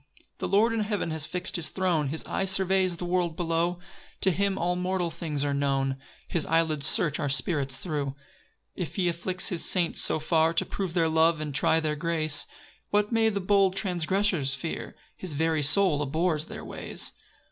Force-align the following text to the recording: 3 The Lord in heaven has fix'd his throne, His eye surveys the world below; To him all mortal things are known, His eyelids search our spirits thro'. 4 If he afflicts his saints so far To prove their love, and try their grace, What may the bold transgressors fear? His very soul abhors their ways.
3 0.17 0.25
The 0.39 0.47
Lord 0.47 0.73
in 0.73 0.79
heaven 0.79 1.11
has 1.11 1.27
fix'd 1.27 1.57
his 1.57 1.69
throne, 1.69 2.07
His 2.07 2.23
eye 2.25 2.45
surveys 2.45 2.97
the 2.97 3.05
world 3.05 3.35
below; 3.37 3.77
To 4.21 4.31
him 4.31 4.57
all 4.57 4.75
mortal 4.75 5.11
things 5.11 5.45
are 5.45 5.53
known, 5.53 5.97
His 6.27 6.43
eyelids 6.47 6.87
search 6.87 7.19
our 7.19 7.29
spirits 7.29 7.77
thro'. 7.77 8.05
4 8.05 8.15
If 8.77 8.95
he 8.95 9.07
afflicts 9.07 9.49
his 9.49 9.63
saints 9.63 10.01
so 10.01 10.17
far 10.17 10.55
To 10.55 10.65
prove 10.65 10.95
their 10.95 11.07
love, 11.07 11.39
and 11.39 11.53
try 11.53 11.79
their 11.79 11.95
grace, 11.95 12.47
What 12.89 13.11
may 13.11 13.29
the 13.29 13.39
bold 13.41 13.75
transgressors 13.75 14.55
fear? 14.55 14.95
His 15.15 15.35
very 15.35 15.61
soul 15.61 16.01
abhors 16.01 16.45
their 16.45 16.65
ways. 16.65 17.11